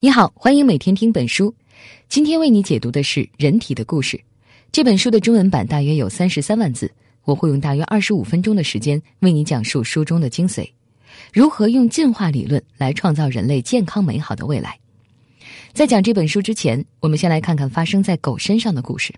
[0.00, 1.52] 你好，欢迎每天听本书。
[2.08, 4.16] 今天为你解读的是《人体的故事》
[4.70, 6.88] 这本书的中文版，大约有三十三万字。
[7.24, 10.70] 我会用大约二十五分钟的时间为你讲述书中的精髓，
[11.32, 14.78] 如何用进化理论来创造人类健康美好的未来。
[15.72, 19.12] 在讲这本书之前，我们先来看看发生在狗身上的故事。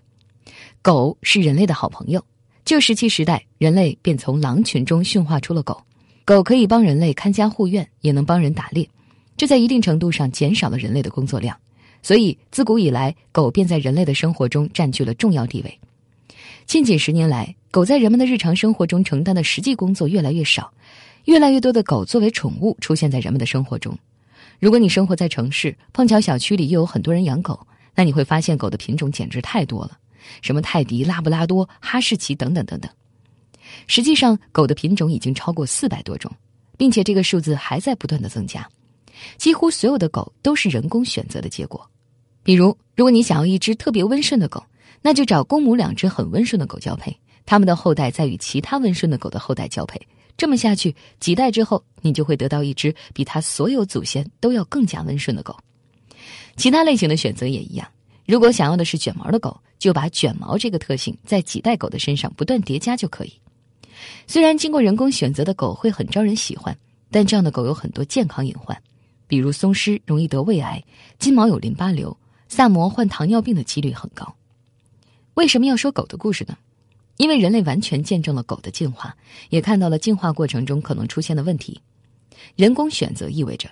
[0.81, 2.25] 狗是人类的好朋友，
[2.65, 5.79] 旧石器时代，人类便从狼群中驯化出了狗。
[6.25, 8.89] 狗可以帮人类看家护院，也能帮人打猎。
[9.41, 11.57] 这在一定程度上减少了人类的工作量，
[12.03, 15.79] 所以自古以来，狗便在人类的生活中占据了重要地位。
[16.67, 20.71] 近几十年来，狗在人们的日常生活中承担的实际工作越来越少，
[21.25, 23.97] 越来越多的狗作为宠物出现在人们的生活中。
[24.59, 29.97] 如果你生活在城市，碰巧小区里又有很多人养狗，那你会发现狗的品种简直太多了，
[30.43, 32.91] 什么泰迪、拉布拉多、哈士奇等等等等。
[33.87, 36.31] 实际上，狗的品种已经超过四百多种，
[36.77, 38.69] 并且这个数字还在不断的增加。
[39.37, 41.85] 几乎所有的狗都是人工选择的结果，
[42.43, 44.63] 比如，如果你想要一只特别温顺的狗，
[45.01, 49.99] 那就找公母两只很温顺的狗交配，它们的后代再与其他温顺的狗的后代交配，
[50.37, 55.57] 这么下去，几代之后，你就会得到一只比它所有祖先都要更加温顺的狗。
[56.55, 57.87] 其他类型的选择也一样，
[58.27, 63.33] 如果想要的是卷毛的狗，就把卷毛这个特性在几代狗的身上不断叠加就可以。
[64.27, 66.77] 虽然经过人工选择的狗会很招人喜欢，
[67.09, 68.79] 但这样的狗有很多健康隐患。
[69.31, 70.83] 比如松狮容易得胃癌，
[71.17, 72.17] 金毛有淋巴瘤，
[72.49, 74.35] 萨摩患糖尿病的几率很高。
[75.35, 76.57] 为什么要说狗的故事呢？
[77.15, 79.15] 因为人类完全见证了狗的进化，
[79.47, 81.79] 也看到了进化过程中可能出现的问题。
[82.57, 83.69] 人工选择意味着，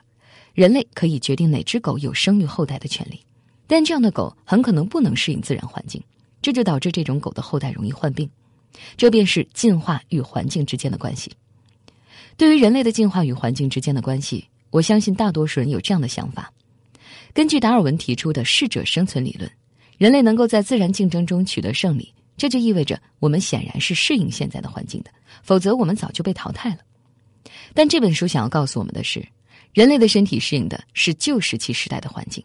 [0.53, 3.19] 人类可以决定哪只狗有生育后代的权利，
[3.67, 6.01] 但这样的狗很可能不能适应自然环境，
[6.41, 8.29] 这就导致这种狗的后代容易患病。
[8.95, 11.33] 这便是进化与环境之间的关系。
[12.37, 14.47] 对于人类的进化与环境之间的关系。
[14.71, 16.51] 我相信大多数人有这样的想法：
[17.33, 19.49] 根据达尔文提出的适者生存理论，
[19.97, 25.09] 人类能够在自然竞争中取得胜利，这就意味着我们显然是适应现在的环境的，
[25.43, 26.77] 否则我们早就被淘汰了。
[27.73, 29.27] 但这本书想要告诉我们的是，
[29.73, 32.43] 人类的身体适应的是旧石器时代的环境。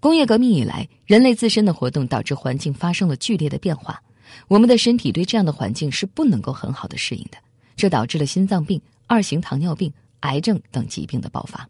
[0.00, 4.02] 工业革命以来，人类自身的活动导致环境发生了剧烈的变化，
[4.48, 7.38] 我们的身体对这样的环境是不能够很好的适应的，
[7.74, 9.90] 这导致了心脏病、二型糖尿病。
[10.24, 11.68] 癌症等疾病的爆发。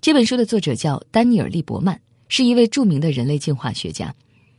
[0.00, 4.14] 这本书的作者叫丹尼尔·利伯曼，是一位著名的人类进化学家，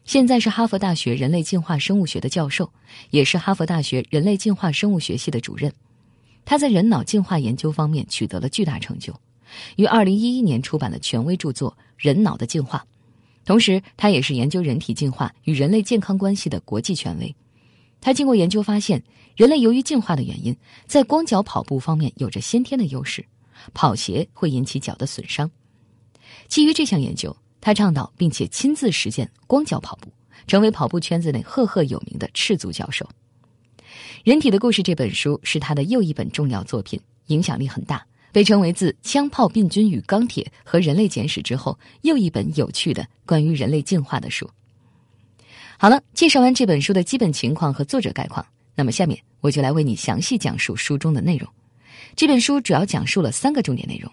[0.06, 2.72] 现在是哈佛大学人类进化生物学的教授，
[3.09, 5.72] 也是哈佛大学人类进化生物学系的主任。
[6.46, 9.13] 他在人脑进化研究方面取得了巨大成就，
[9.75, 12.79] 于二零一一年出版了权威著作《人脑的进化》，
[13.46, 17.35] 同时他也是研究人体进化与人类健康关系的国际权威。
[18.03, 19.02] 他经过研究发现，
[19.38, 20.53] 人类由于进化的原因，
[20.86, 23.25] 在光脚跑步方面有着先天的优势，
[23.74, 25.50] 跑鞋会引起脚的损伤。
[26.50, 30.12] 基于这项研究，他倡导并且亲自实践光脚跑步，
[30.47, 33.06] 成为跑步圈子内赫赫有名的赤足教授。
[34.25, 44.50] 《人体的故事》这本书是他的又一本重要作品，影响力很大，被称为自《枪炮、病菌与钢铁》和《人类简史》之后又一本有趣的关于人类进化的书。
[45.78, 48.45] 好了，介绍完这本书的基本情况和作者概况，
[48.75, 51.50] 那么下面我就来为你详细讲述书中的内容。
[52.16, 54.11] 这本书主要讲述了三个重点内容：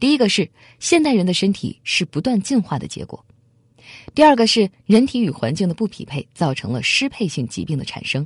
[0.00, 3.24] 第一个是现代人的身体是不断进化的结果；
[4.14, 8.24] 第二个是人体与环境的不匹配造成了失配性疾病的产生；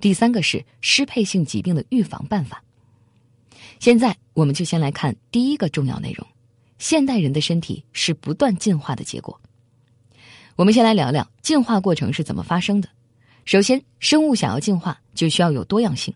[0.00, 2.62] 第三个是失配性疾病的预防办法。
[3.80, 6.26] 现在我们就先来看第一个重要内容：
[6.78, 9.40] 现代人的身体是不断进化的结果。
[10.54, 12.88] 我们先来聊聊进化过程是怎么发生的。
[13.44, 16.14] 首先，生物想要进化，就需要有多样性。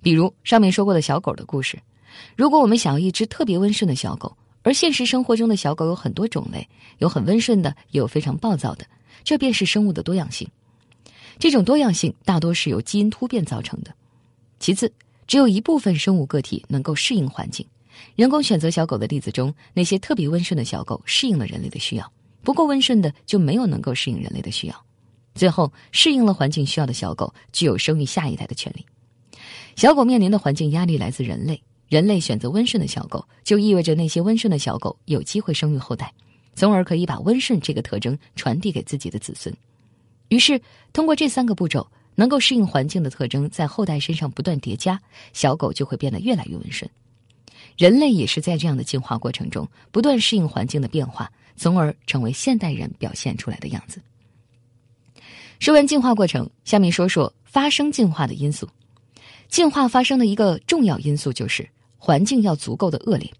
[0.00, 1.78] 比如上面说过的小狗的故事，
[2.36, 6.66] 如果我们想要一只特别温顺的小狗，而现实生活中的小狗有很多种类，
[6.98, 8.86] 有很温顺的，也有非常暴躁的，
[9.24, 10.48] 这便是生物的多样性。
[11.38, 13.92] 这种多样性大多是由基因突变造成的。
[14.60, 14.90] 其次，
[15.26, 17.66] 只有一部分生物个体能够适应环境。
[18.14, 22.12] 人工选择小狗的例子中，那些特别温顺的小狗适应了人类的需要。
[22.44, 24.84] 不够温顺的就没有能够适应人类的需要，
[25.34, 28.84] 最后适应了环境需要的小狗具有生育下一代的权利。
[29.74, 36.12] 小狗面临的环境压力来自人类，人类选择温顺的小狗，就意味着那些温顺的小狗有机会生育后代，
[36.54, 39.52] 从而可以把温顺这个特征传递给自己的子孙。
[40.28, 40.60] 于是，
[40.92, 45.00] 通过这三个步骤，能够适应环境的特征在后代身上不断叠加，
[45.32, 46.88] 小狗就会变得越来越温顺。
[47.76, 51.30] 人类也是在这样的进化过程中不断适应环境的变化。
[51.56, 54.00] 从而成为现代人表现出来的样子。
[55.60, 58.68] 说完进化过程，下面说说发生进化的因素。
[59.48, 63.30] 进化发生的一个重要因素就是环境要足够的恶劣。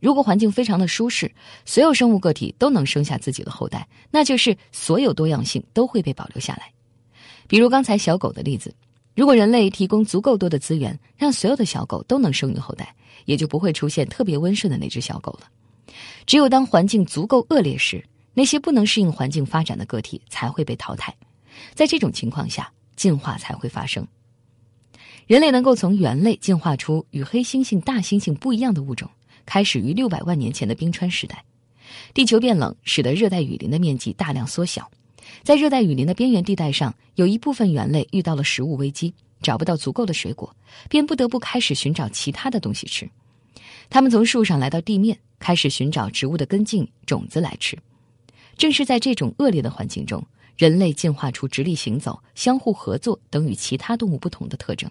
[0.00, 1.32] 如果环境非常的舒适，
[1.64, 6.72] 所有生物个体都能生下自己的后代，那就是所有多样性都会被保留下来。
[7.46, 8.74] 比如刚才小狗的例子，
[9.14, 15.48] 如果人类提供足够多的资源，让所有的小狗都能生育后代，也就不会出现特别温顺的那只小狗了。
[16.26, 18.04] 只有当环境足够恶劣时，
[18.34, 21.14] 那些不能适应环境发展的个体才会被淘汰。
[21.74, 24.06] 在这种情况下，进化才会发生。
[25.26, 29.08] 人类能够从猿类进化出与黑猩猩、大猩猩不一样的物种，
[29.46, 31.44] 开始于六百万年前的冰川时代。
[32.14, 34.90] 地球变冷，使得热带雨林的面积大量缩小。
[35.42, 40.54] 在热带雨林的边缘地带上，有一部分猿类遇到了食物危机，找不到足够的水果，
[40.88, 43.08] 便不得不开始寻找其他的东西吃。
[43.92, 47.76] 他们从树上来到地面，开始寻找植物的根茎、种子来吃。
[48.56, 50.24] 正是在这种恶劣的环境中，
[50.56, 54.90] 人类进化出直立行走、相互合作等与其他动物不同的特征。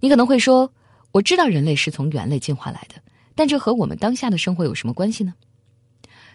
[0.00, 0.68] 你可能会说
[1.12, 3.00] ：“我知道人类是从猿类进化来的，
[3.36, 5.32] 但这和我们当下的生活有什么关系呢？”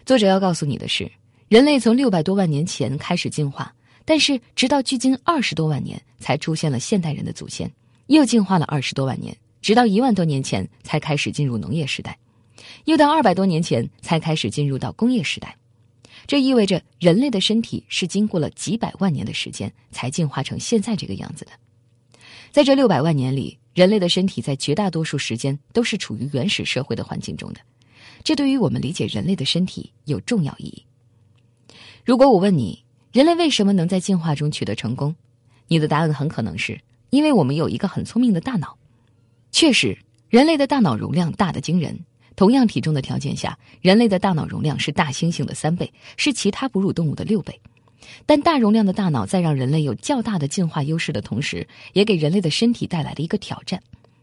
[0.06, 1.12] 作者要告诉你的是。
[1.50, 3.74] 人类从六百多万年前开始进化，
[4.06, 7.70] 但是直到距今二十多万年才出现了现代人的祖先，
[8.06, 12.18] 又进化了二十多万年，直到一万多年前才开始进入农业时代，
[12.84, 15.56] 又到二百多年前才开始进入到工业时代。
[16.26, 21.52] 这意味着人类的身体是经过了几百万年的时间才进化成现在这个样子的。
[22.50, 27.60] 在这六百万年里，人类的身体在绝大多数时间都是处于原始社会的环境中的，
[28.22, 30.84] 这对于我们理解人类的身体有重要意义。
[32.04, 35.14] 如果我问你，人类为什么能在进化中取得成功？
[35.68, 36.80] 你的答案很可能是
[37.10, 38.76] 因为我们有一个很聪明的大脑。
[39.52, 39.96] 确实，
[40.28, 41.96] 人类的大脑容量大得惊人。
[42.34, 47.60] 同样体重的条件下，人类的大脑容量是大猩猩的三倍，是其他哺乳动物的六倍。
[48.24, 53.80] 但大容量的大脑在让人类有较大的进化优势的同时，也给人类的身体带来了一个挑战，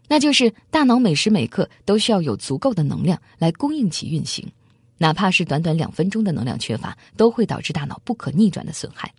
[0.08, 4.50] 那就是大脑每时每刻都需要有足够的能量来供应其运行。
[4.98, 9.14] 哪怕是短短两分钟的能量缺乏，都会导致大脑不可逆转的损害。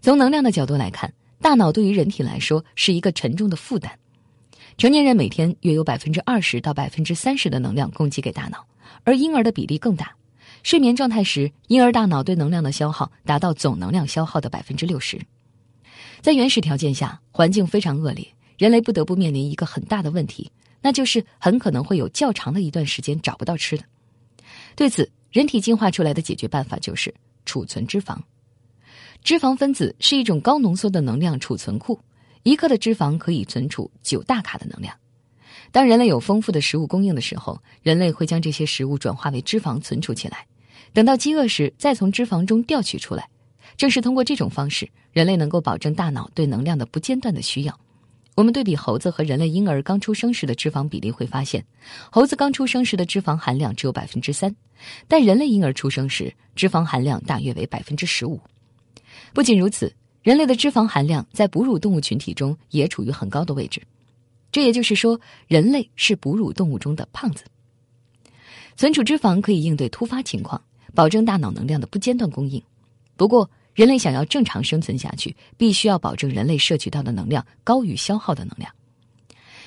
[0.00, 1.12] 从能量的角度来看，
[1.42, 3.98] 大脑对于人体来说是一个沉重的负担。
[4.80, 8.66] 成年人每天约有百分之二十到百分之三十的能量供给给大脑，
[9.04, 10.16] 而婴儿的比例更大。
[10.62, 15.20] 睡眠状态时，婴儿大脑对能量的消耗达到总能量消耗的百分之六十。
[16.22, 20.50] 在原始条件下，环境非常恶劣，人类不得不面临一个很大的问题，
[20.80, 23.84] 那就是很可能会有较长的一段时间找不到吃的。
[24.74, 28.16] 对此，人体进化出来的解决办法就是储存脂肪。
[29.22, 32.00] 脂肪分子是一种高浓缩的能量储存库，
[32.42, 34.94] 一克的脂肪可以存储九大卡的能量。
[35.72, 40.46] 当人类有丰富的食物供应的时候，人类会将这些食物转化为脂肪存储起来，
[40.92, 43.28] 等到饥饿时再从脂肪中调取出来。
[43.76, 47.78] 正是通过这种方式，人类能够保证大脑对能量的不间断的需要。
[48.34, 51.64] 我们对比猴子和人类婴儿刚出生时的脂肪比例，会发现，
[52.10, 54.54] 猴子刚出生时的脂肪含量只有百分之三，
[55.06, 58.40] 但人类婴儿出生时脂肪含量大约为百分之十五。
[59.32, 63.80] 不仅如此，人类的脂肪含量在哺乳动物群体中也处于很高的位置。
[64.52, 67.44] 这也就是说，人类是哺乳动物中的胖子。
[68.76, 70.60] 存储脂肪可以应对突发情况，
[70.94, 72.62] 保证大脑能量的不间断供应。
[73.16, 78.70] 不过，人类想要正常生存下去，必须要保证人类摄取到的能量高于消耗的能量。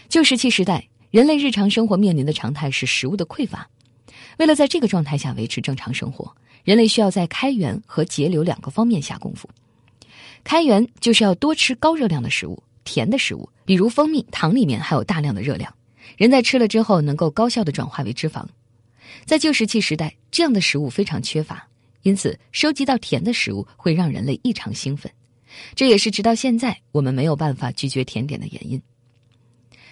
[0.10, 3.68] 旧石器时代，人类日常生活面临的常态是食物的匮乏。
[4.38, 9.48] 为了在这个状态下维持正常生活，人类需要在开源和节流两个方面下功夫。
[10.44, 15.74] 开源就是要多吃高热量的食物，甜的食物，比如蜂蜜，糖里面含有大量的热量，
[16.18, 18.46] 人在吃了之后能够高效的转化为脂肪。
[19.26, 21.68] 在旧石器时代，这样的食物非常缺乏。
[22.02, 25.10] 因此，收集到甜的食物会让人类异常兴奋，
[25.74, 28.82] 这也是直到现在我们没有办法拒绝甜点的原因。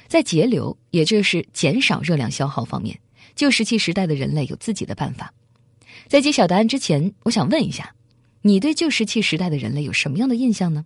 [0.10, 3.00] 在节流，也就是减少热量消耗方面，
[3.34, 5.34] 旧石器时代的人类有自己的办法。
[6.10, 7.96] 在揭晓答案之前，我想问一下，
[8.42, 10.86] 你对旧石器时代的人类有什么样的印象呢？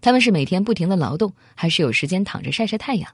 [0.00, 3.10] 他们是每天不停的劳动，还是有时间躺着晒晒太阳？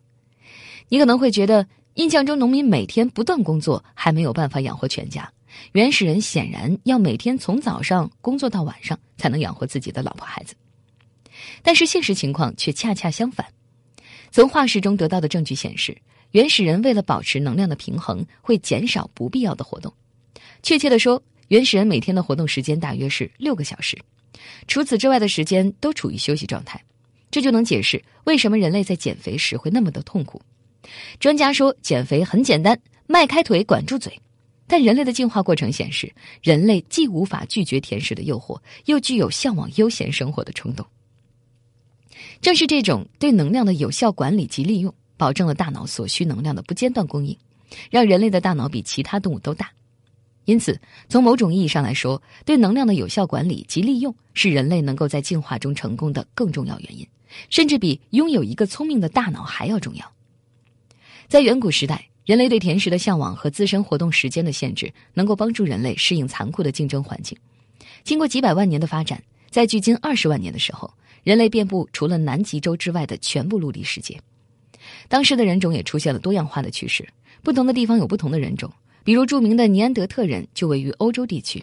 [0.88, 5.31] 你可能会觉得，印象中农民每天不断工作，还没有办法养活全家。
[5.73, 10.55] 原始人显然要每天从早上工作到晚上，才能养活自己的老婆孩子。
[11.62, 13.47] 但是现实情况却恰恰相反。
[14.31, 15.97] 从化石中得到的证据显示，
[16.33, 19.93] 原始人为了保持能量的平衡，会减少不必要的活动。
[20.62, 23.99] 确切的说，原始人每天的活动时间大约是六个小时，
[24.67, 26.83] 除此之外的时间都处于休息状态。
[27.31, 30.41] 这就能解释为什么人类在减肥时会那么的痛苦。
[31.19, 34.21] 专家说，减肥很简单，迈开腿，管住嘴。
[34.67, 36.11] 但人类的进化过程显示，
[36.43, 40.87] 人类既无法拒绝甜食的诱惑，又具有向往悠闲生活的冲动。
[42.41, 47.37] 正是这种对能量的有效管理及利用，保证了大脑所需能量的不间断供应，
[47.91, 49.71] 让人类的大脑比其他动物都大。
[50.45, 57.07] 因此，从某种意义上来说，对能量的有效管理及利用是人类能够在进化中成功的更重要原因，
[57.49, 60.13] 甚至比拥有一个聪明的大脑还要重要。
[61.29, 67.37] 在远古时代，人类对甜食的向往和自身活动时间的限制，能够帮助人类适应残酷的竞争环境。
[68.03, 74.21] 经过几百万年的发展，在距今二十万年的时候，人类遍布除了南极洲之外的全部陆地世界。
[75.09, 77.09] 当时的人种也出现了多样化的趋势，
[77.43, 78.71] 不同的地方有不同的人种。
[79.05, 81.63] 比如著名的尼安德特人就位于欧洲地区，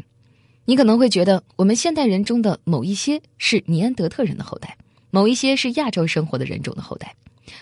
[0.65, 4.77] 你可能会觉得我们现代人中的某一些是尼安德特人的后代，
[5.09, 7.15] 某一些是亚洲生活的人种的后代，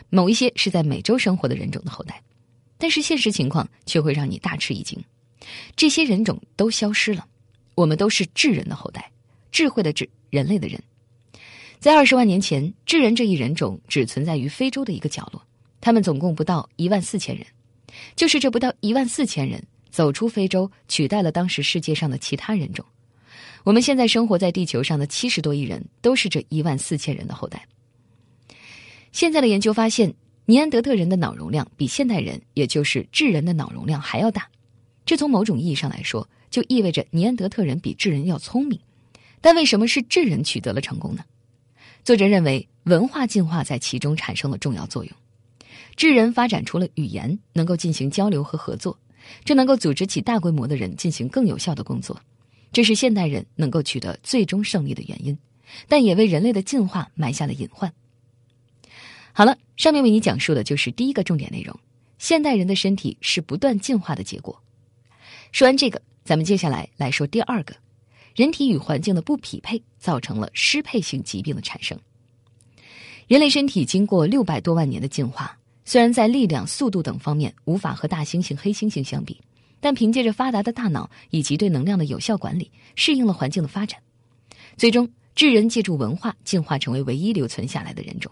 [0.10, 2.22] 某一些是在美洲生活的人种的后代，
[2.78, 5.02] 但是现实情况却会让你大吃一惊，
[5.78, 7.26] 这些人种都消失了，
[7.76, 9.10] 我们都是智人的后代，
[9.50, 10.82] 智慧的智，人类的人。
[11.80, 15.42] 在二十万年前，智人这一人种只存在于非洲的一个角落，
[15.80, 17.46] 他们总共不到一万四千人。
[18.16, 22.86] 就是这不到一万四千人走出非洲，取代了当时世界上的其他人种。
[23.64, 27.68] 我们现在生活在地球上的七十多亿人，都是这一万四千人的后代。
[29.12, 30.14] 现在的研究发现，
[30.46, 34.48] 尼安德特人的脑容量比现代人，也就是智人的脑容量还要大。
[35.06, 38.80] 这从某种意义上来说，就意味着尼安德特人比智人要聪明。
[39.42, 41.24] 但为什么是智人取得了成功呢？
[42.04, 45.14] 作者认为，文化进化在其中产生了重要作用。
[45.96, 48.98] 智人发展出了语言，能够进行交流和合作，
[49.44, 52.20] 这能够组织起大规模的人进行更有效的工作，
[52.72, 55.38] 这是现代人能够取得最终胜利的原因，
[55.88, 57.94] 但也为人类的进化埋下了隐患。
[59.32, 61.80] 好了，上面为你讲述的就是第一个重点内容：
[62.18, 64.62] 现代人的身体是不断进化的结果。
[65.52, 67.76] 说完这个，咱们接下来来说第二个：
[68.36, 71.98] 人体与环境的不匹配造成了失配性疾病的产生。
[73.28, 75.59] 人类身体经过六百多万年的进化。
[75.90, 79.42] 虽然在力量、速度等方面无法和大猩猩、黑猩猩相比，
[79.80, 84.00] 但凭借着发达的大脑以及对能量的有效管理，适应了环境的发展。
[84.78, 88.32] 最终，智人借助文化进化成为唯一留存下来的人种。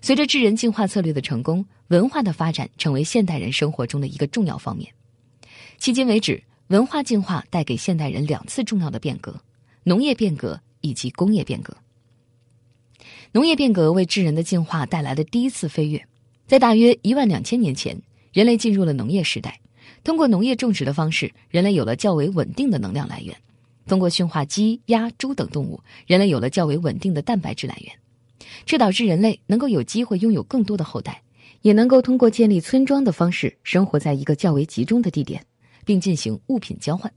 [0.00, 4.90] 随着智人进化策略的成功，文化的发展成为现代人生活中的一个重要方面。
[5.78, 9.38] 迄今为止，文化进化带给现代人两次重要的变革：
[9.82, 11.76] 农业变革以及工业变革。
[13.32, 16.02] 农业变革为智人的进化带来了第一次飞跃。
[16.46, 18.00] 在大约一万两千年前，
[18.32, 19.58] 人类进入了农业时代。
[20.02, 23.34] 通过农业种植的方式，人类有了较为稳定的能量来源。
[23.86, 27.92] 通过驯化鸡、鸭、猪等动物，人类有了较为稳定的蛋白质来源。
[28.66, 31.22] 这导致人类能够有机会拥有更多的后代，
[31.62, 35.42] 也能够通过建立村庄的方式生活在一个较为集中的地点，
[35.84, 37.10] 并进行物品交换。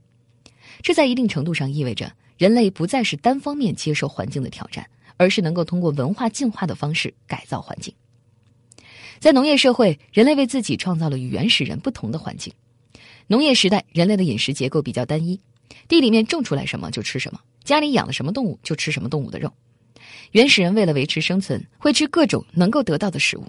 [0.80, 7.92] 这在一定程度上意味着，人类不再是单方面接受环境的挑战，而是能够通过文化进化的方式改造环境。
[9.20, 12.52] 在农业社会，人类为自己创造了与原始人不同的环境。
[13.26, 15.38] 农业时代，人类的饮食结构比较单一，
[15.88, 19.52] 地里面种出来什么就吃什么，家里养了什么动物就吃什么动物的肉。
[20.32, 23.44] 原始人为了维持生存，会吃各种能够得到的食物。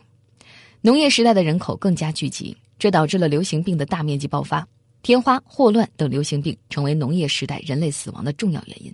[0.81, 4.67] 农业时代的人口更加聚集，这导致了流行病的大面积爆发，
[5.03, 8.93] 天花、霍乱等流行病成为农业时代人类死亡的重要原因。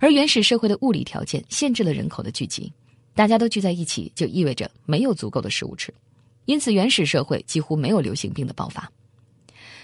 [0.00, 2.72] 而原始社会的物理条件限制了人口的聚集。
[3.14, 5.94] 大家都聚在一起，就意味着没有足够的食物吃，
[6.46, 8.90] 因此原始社会几乎没有流行病的爆发。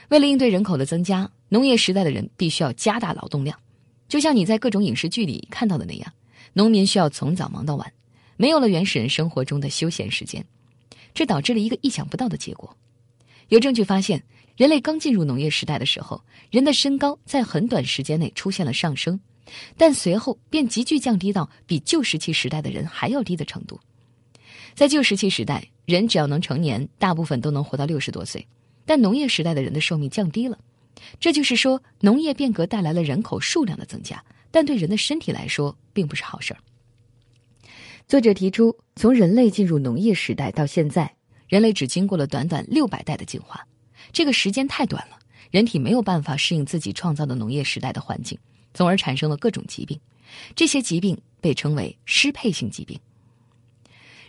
[0.09, 3.57] 为了应对人口的增加，农业时代的人必须要加大劳动量，
[4.09, 6.13] 就像你在各种影视剧里看到的那样，
[6.53, 7.93] 农民需要从早忙到晚，
[8.37, 10.45] 没有了原始人生活中的休闲时间，
[11.15, 12.77] 这导致了一个意想不到的结果。
[13.49, 14.25] 有证据发现，
[14.57, 16.21] 人类刚进入农业时代的时候，
[16.51, 19.21] 人的身高在很短时间内出现了上升。
[19.77, 23.81] 但随后便急剧降低到比旧石器时代的人还要低的程度。
[24.75, 28.47] 在旧石器时代，人只要能成年，大部分都能活到六十多岁。
[28.87, 30.59] 但农业时代的人的寿命降低了，
[31.21, 36.61] 这就是说，农业变革带来了人口数量的增加，但对人的身体来说并不是好事儿。
[38.09, 41.15] 作者提出，从人类进入农业时代到现在，
[41.47, 43.65] 人类只经过了短短六百代的进化，
[44.13, 45.19] 这个时间太短了，
[45.51, 48.37] 人体没有办法适应自己创造的农业时代的环境。
[48.75, 49.99] 从而产生了各种疾病，
[50.55, 52.99] 这些疾病被称为失配性疾病。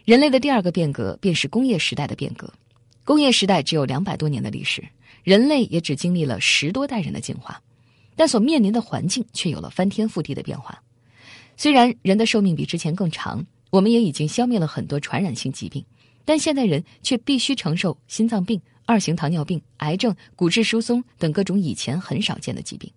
[0.05, 2.51] 人类的第二个变革便是工业时代的变革。
[3.03, 4.83] 工业时代只有两百多年的历史，
[5.23, 7.61] 人类也只经历了十多代人的进化，
[8.15, 10.81] 但所面临的环境却有了翻天覆地的变化。
[11.57, 15.83] 虽然人的寿命比之前更长，我们也已经消灭了很多传染性疾病，
[16.25, 22.91] 但现代人却必须承受心脏病、二型糖尿病、癌症、骨质疏松等各种以前很少见的疾病。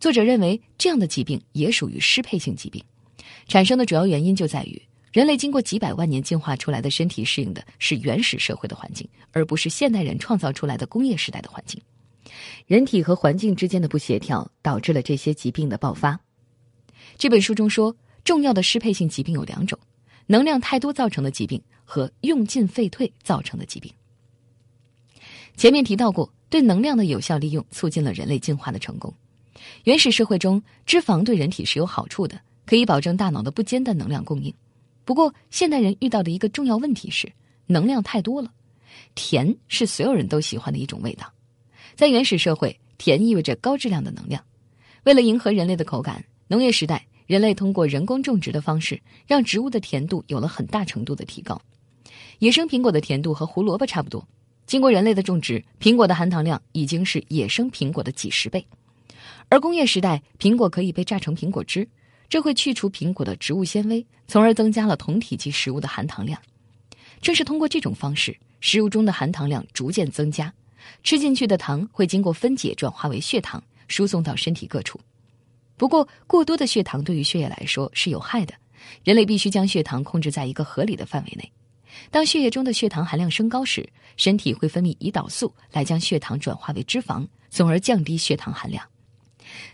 [0.00, 2.82] 作者认为，这样的疾病也属于失配性疾病，
[3.46, 4.80] 产生的主要原因就在于
[5.12, 11.80] 人类经过几百万年进化出来的身体适应的是原始社会的环境，而不是现代人创造出来的工业时代的环境。
[12.66, 16.18] 人体和环境之间的不协调，导致了这些疾病的爆发。
[17.18, 17.94] 这本书中说，
[18.24, 19.78] 重要的适配性疾病有两种：
[20.26, 23.92] 能量太多造成的疾病和用进废退造成的疾病。
[25.56, 29.12] 前面提到过，对能量的有效利用促进了人类进化的成功。
[29.84, 34.52] 原始社会中，脂肪对人体是有好处的，可以保证大脑的不间断能量供应。
[35.04, 37.32] 不过，现代人遇到的一个重要问题是，
[37.66, 38.52] 能量太多了。
[39.14, 41.32] 甜是所有人都喜欢的一种味道，
[41.94, 44.42] 在原始社会，甜意味着高质量的能量。
[45.04, 51.60] 为了迎合人类的口感，农业时代，人类通过人工种植的方式，让植物的甜度有了很大程度的提高。
[52.38, 54.26] 野生苹果的甜度和胡萝卜差不多。
[54.66, 58.64] 经过人类的种植，苹果的含糖量已经是野生苹果的几十倍。
[59.52, 61.86] 而工业时代，苹果可以被榨成苹果汁。
[62.26, 66.40] 这会去除苹果的植物纤维，从而增加了同体积食物的含糖量。
[67.20, 70.50] 正是通过这种方式，食物中的含糖量逐渐增加，
[71.04, 74.98] 吃进去的糖会经过分解转化为血糖，输送到身体各处。
[75.76, 78.54] 不过，过多的血糖对于血液来说是有害的。
[79.04, 81.52] 人类必须将血糖控制在一个合理的范围内。
[82.10, 88.82] 当血液中的血糖含量升高时，身体会分泌胰岛素来将血糖转化为脂肪，从而降低血糖含量。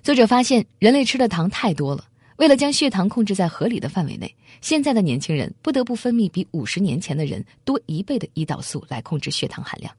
[0.03, 2.05] 作者发现，人类吃的糖太多了。
[2.37, 9.93] 为了将血糖控制在合理的范围内，现在的年轻人不得不分泌比五十年前的人多一倍的胰岛素来控制血糖含量。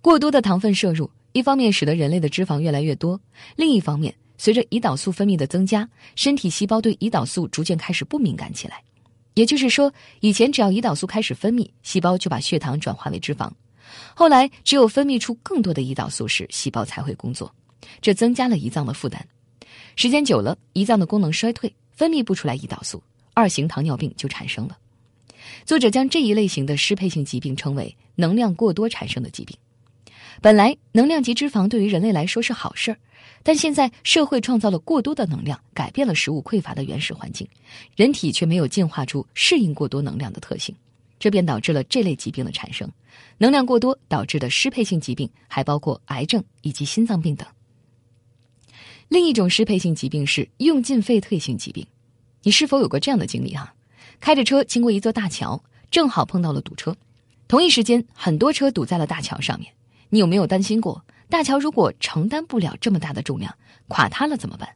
[0.00, 3.20] 过多的糖分摄入，一方面使得人类的脂肪越来越多，
[3.56, 8.80] 另一方面，随着胰岛素分泌的增加，身体细胞对胰岛素逐渐开始不敏感起来。
[9.34, 13.50] 也就是说，以前只要胰岛素开始分泌，细胞就把血糖转化为脂肪；
[14.14, 17.52] 后来，只有分泌出更多的胰岛素时，细胞才会工作，
[18.00, 19.26] 这增加了胰脏的负担。
[19.96, 23.02] 时间久了，胰脏的功能衰退，分泌不出来胰岛素，
[23.34, 24.78] 二型糖尿病就产生了。
[25.64, 29.56] 作者将这一类型的适配性疾病称为“能量过多产生的疾病”。
[30.40, 32.96] 本来，能量及脂肪对于人类来说是好事儿，
[33.42, 37.46] 但现在社会创造了过多的能量，改变了食物匮乏的原始环境，
[37.94, 40.74] 人体却没有进化出适应过多能量的特性，
[41.18, 42.90] 这便导致了这类疾病的产生。
[43.36, 47.46] 能量过多导致的适配性疾病还包括癌症以及心脏病等。
[49.12, 51.86] 另一种适配性疾病是用进废退性疾病，
[52.44, 53.74] 你是否有过这样的经历哈？
[54.20, 56.96] 开着车经过一座大桥，正好碰到了堵车，
[57.46, 59.70] 同一时间很多车堵在了大桥上面。
[60.08, 63.54] 你有没有担心过，大桥如果承担不了这么大的重量，
[63.88, 64.66] 垮塌了怎么办？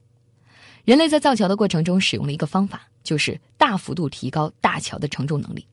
[0.85, 5.67] 人类在造桥的过程中使用了一个方法，就是大幅度提高大桥的承重能力。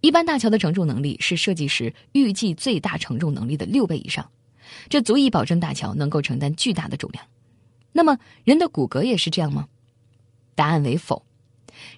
[0.00, 4.30] 一般大桥的承重能力是设计时预计最大承重能力的六倍以上，
[4.88, 7.26] 这足以保证大桥能够承担巨大的重量。
[7.96, 9.66] 那么，人的骨骼也是这样吗？
[10.54, 11.24] 答案为否。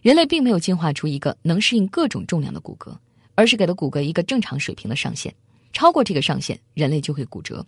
[0.00, 2.96] 人类并没有进化出一个能适应各种重量的骨骼，
[3.34, 5.34] 而是给了骨骼一个正常水平的上限。
[5.72, 7.66] 超过这个上限，人类就会骨折。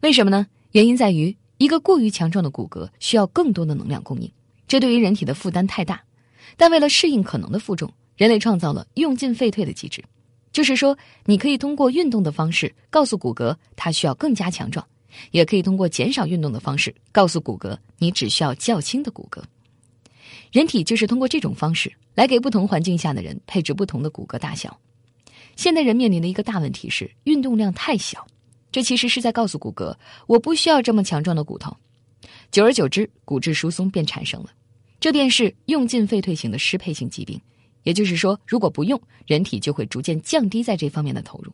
[0.00, 0.46] 为什么呢？
[0.70, 4.30] 原因在于一个过于强壮的骨骼需要更多的能量供应，
[4.68, 6.00] 这对于人体的负担太大。
[6.56, 10.04] 但为了适应可能的负重，人类创造了用进废退的机制，
[10.52, 14.86] 就是说，你可以通过运动的方式告诉骨骼它需要更加强壮。
[15.30, 19.42] 也可以通过减少运动的方式告诉骨骼，你只需要较轻的骨骼。
[20.52, 24.78] 人体就是通过这种方式来给不同环境下的人配置不同的骨骼大小。
[25.56, 28.26] 现代人面临的一个大问题是运动量太小，
[28.70, 29.96] 这其实是在告诉骨骼，
[30.26, 31.76] 我不需要这么强壮的骨头。
[32.50, 34.50] 久而久之，骨质疏松便产生了，
[35.00, 37.40] 这便是用进废退型的适配性疾病。
[37.82, 41.52] 也就是说，如果不用，人体就会逐渐降低在这方面的投入。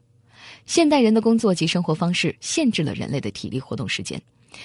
[0.67, 4.21] 现代人的工作及生活方式限制了人类的体力活动时间，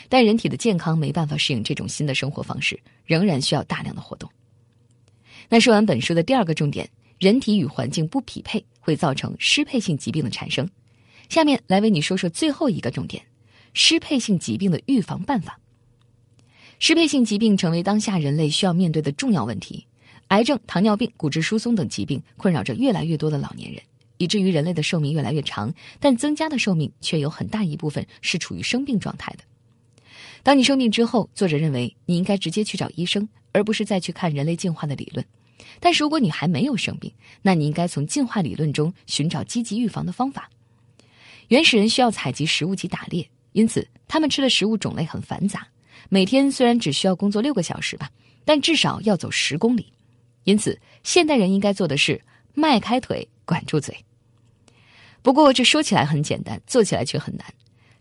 [0.10, 4.30] 但人体的健康没办法适应这种新的生活方式，仍然需要大量的活动。
[5.50, 10.68] 那说完本书的第二个重点，人体与环境不匹配会造成适配性疾病的产生。
[11.30, 13.24] 下面来为你说说最后一个重点：
[13.74, 15.60] 适配性疾病的预防办法。
[16.78, 19.86] 适配性疾病成为当下人类需要面对的重要问题，
[20.28, 23.82] 癌症、糖尿病、骨质疏松等疾病困扰着越来越多的老年人。
[24.18, 29.44] 以至于人类的寿命越来越长，但增加的寿命却有很大一部分是处于生病状态的。
[30.44, 35.26] 当你生病之后，作者认为你应该直接去找医生，而不是再去看人类进化的理论。
[35.80, 40.50] 但是如果你还没有生病，那你应该从进化理论中寻找积极预防的方法。
[41.48, 45.68] 原始人需要采集食物及打猎，因此他们吃的食物种类很繁杂。
[46.10, 48.10] 每天虽然只需要工作六个小时吧，
[48.46, 49.92] 但至少要走十公里。
[50.44, 52.22] 因此，现代人应该做的是
[52.54, 53.28] 迈开腿。
[53.46, 53.96] 管住嘴。
[55.22, 57.46] 不过，这说起来很简单，做起来却很难。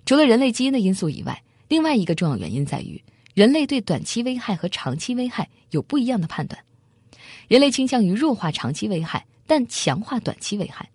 [0.05, 3.03] 除了人类基因的因素以外，另外一个重要原因在于，
[3.33, 6.63] 人类对短期危害和长期危害有不一样的判断。
[7.49, 10.91] 人类倾向于弱化长期危害，但强化短期危害。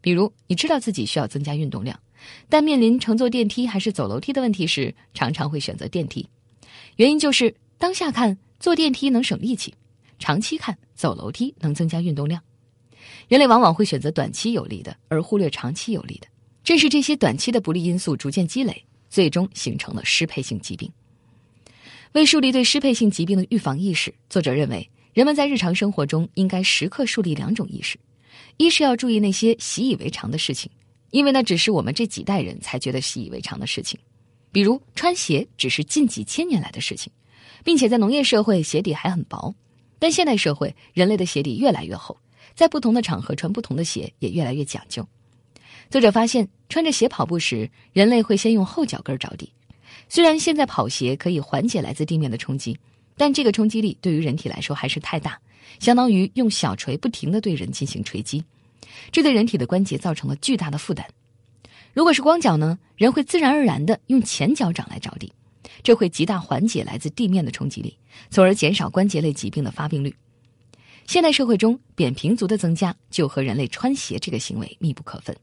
[0.00, 2.00] 比如，你知道自己需要增加运动量，
[2.48, 6.26] 但面临乘坐电梯还是走楼梯的问题时，常常会选择电梯。
[6.96, 9.74] 原因就是当下看坐电梯能省力气，
[10.18, 12.42] 长期看走楼梯能增加运动量。
[13.28, 16.26] 人类往往会选择短期有利的，而忽略长期有利的。
[16.64, 20.90] 正是这些短期的不利因素逐渐积累，最终形成了适配性疾病。
[22.12, 27.98] 为树立对适配性疾病的预防意识，作者认为，人们在日常生活中应该时刻树立两种意识：
[28.56, 30.70] 一是要注意那些习以为常的事情，
[31.10, 34.00] 因为那只是我们这几代人才觉得习以为常的事情，
[34.50, 37.12] 比如穿鞋只是近几千年来的事情，
[37.62, 39.54] 并且在农业社会鞋底还很薄，
[39.98, 42.16] 但现代社会人类的鞋底越来越厚，
[42.58, 45.06] 在不同的场合穿不同的鞋也越来越讲究。
[45.90, 49.52] 作者发现，穿着鞋跑步时，人类会先用后脚跟着地。
[50.08, 52.76] 虽然现在跑鞋可以缓解来自地面的冲击，
[53.16, 55.40] 但这个冲击力对于人体来说还是太大，
[55.78, 58.42] 相当于用小锤不停地对人进行锤击，
[59.12, 61.06] 这对人体的关节造成了巨大的负担。
[61.94, 65.32] 如果是光脚呢，人会自然而然地用前脚掌来着地，
[65.84, 67.96] 这会极大缓解来自地面的冲击力，
[68.30, 70.12] 从而减少关节类疾病的发病率。
[71.08, 75.34] 现代社会中，扁平足的增加就和人类穿鞋这个行为密不可分。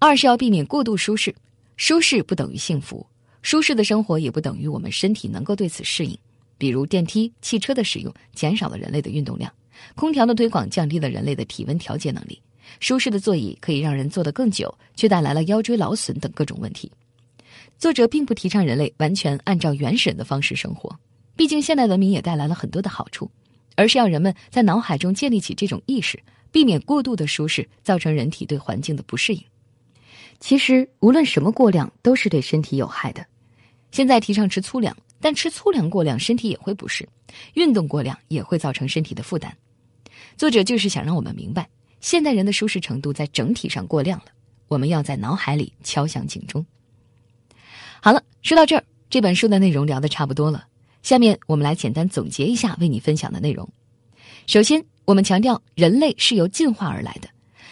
[0.00, 1.32] 二是要避免过度舒适。
[1.76, 3.06] 舒适不等于幸福，
[3.40, 6.18] 舒适的生活也不等于我们身体能够对此适应。
[6.58, 9.52] 比如电梯、汽车的使用减少了人类的运动量，
[9.94, 12.36] 空调的推广降低了人类的体温调节能力。
[12.80, 16.90] 舒适的座椅可以让人坐得更久，却带来了腰椎劳损等各种问题。
[17.78, 20.98] 作者并不提倡人类完全按照原始人的方式生活，
[21.36, 23.30] 毕竟现代文明也带来了很多的好处，
[23.80, 29.42] 而是要人们在脑海中建立起这种意识，避免过度的舒适造成人体对环境的不适应。
[30.38, 33.24] 其实，无论什么过量都是对身体有害的。
[33.90, 37.06] 现在提倡吃粗粮，但吃粗粮过量，身体也会不适；
[37.54, 39.56] 运动过量也会造成身体的负担。
[40.36, 41.66] 作者就是想让我们明白，
[42.02, 44.26] 现代人的舒适程度在整体上过量了，
[44.68, 46.62] 我们要在脑海里敲响警钟。
[48.02, 50.66] 好了，说到这儿，这本书的内容聊得差不多了。
[51.02, 53.68] 下面我们来简单总结一下为你分享的内容。
[54.46, 57.28] 首先，我们强调人类是由进化而来的。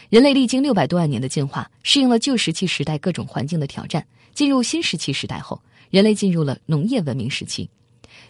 [0.09, 4.07] 人类历经六百多万年的进化，适应了旧石器时代各种环境的挑战。
[4.33, 5.61] 进入新石器时代后，
[5.91, 7.69] 人类进入了农业文明时期。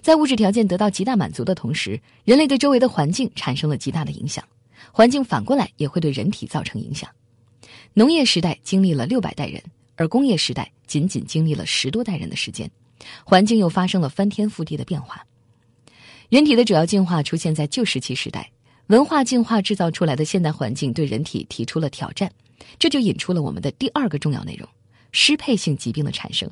[0.01, 4.45] 在物质条件得到极大满足的同时，人类对周围的环境产生了极大的影响。
[4.91, 7.09] 环境反过来也会对人体造成影响。
[7.95, 9.63] 农业时代经历了六百代人，
[9.97, 12.71] 而工业时代仅仅经历了十多代人的时间，
[13.25, 15.25] 环境又发生了翻天覆地的变化。
[16.29, 18.51] 人体的主要进化出现在旧石器时代。
[18.89, 22.33] 文化进化制造出来的现代环境对人体提出了挑战，
[22.79, 24.67] 这就引出了我们的第二个重要内容：
[25.13, 26.51] 适配性疾病的产生。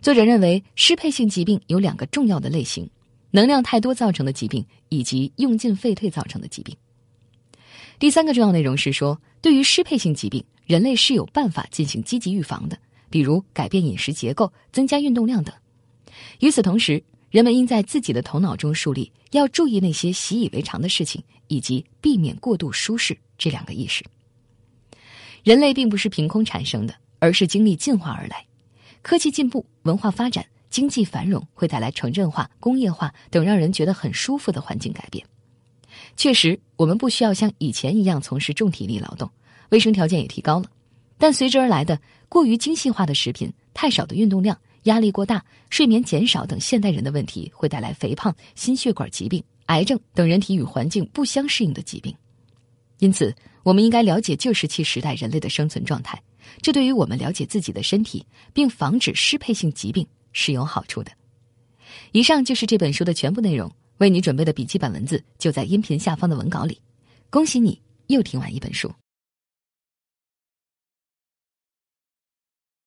[0.00, 2.88] 作者认为，适配性疾病有两个重要的类型：
[3.30, 6.74] 能量太多造成的疾病，以及用进废退造成的疾病。
[7.98, 12.78] 第三个重要内容是说，对于适配性疾病，人类是有办法进行积极预防的，
[13.14, 15.54] 比如改变饮食结构、增加运动量等。
[16.40, 17.00] 与此同时，
[17.30, 24.04] 人们应在自己的头脑中树立要注意那些习以为常的事情，以及避免过度舒适这两个意识。
[25.44, 28.44] 人类并不是凭空产生的，而是经历进化而来。
[29.00, 35.24] 科技进步、文化发展、经济繁荣会带来城镇化、工业化等让人觉得很舒服的环境改变。
[36.16, 39.30] 确实，我们不需要像以前一样从事重体力劳动，
[39.68, 40.68] 卫生条件也提高了。
[41.18, 44.58] 但随之而来的过于精细化的食品、太少的运动量。
[44.84, 52.14] 压力过大、睡眠减少等现代人的问题，会带来肥胖、心血管疾病、癌症等人体与环境不相适应的疾病。
[52.98, 56.22] 因此，我们应该了解旧石器时代人类的生存状态，
[56.60, 61.10] 这对于我们了解自己的身体并防止适配性疾病是有好处的。
[62.12, 66.78] 以上就是这本书的全部内容，为你准备的笔记本文字就在音频下方的文稿里。
[67.30, 68.92] 恭喜你又听完一本书。